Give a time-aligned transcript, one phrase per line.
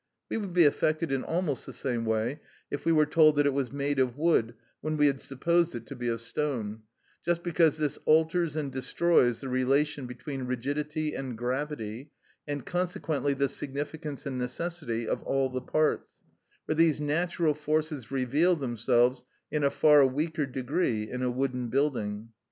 [0.29, 2.39] We would be affected in almost the same way
[2.71, 5.85] if we were told that it was made of wood, when we had supposed it
[5.85, 6.81] to be of stone,
[7.23, 12.09] just because this alters and destroys the relation between rigidity and gravity,
[12.47, 16.09] and consequently the significance and necessity of all the parts,
[16.65, 22.29] for these natural forces reveal themselves in a far weaker degree in a wooden building.